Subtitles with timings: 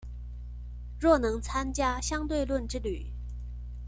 [0.99, 3.13] 若能參加相對論之旅